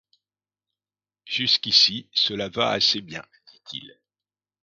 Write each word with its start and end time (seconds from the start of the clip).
Jusqu’ici 1.27 2.09
cela 2.11 2.49
va 2.49 2.69
assez 2.71 3.01
bien, 3.01 3.23
dit-il. 3.53 3.99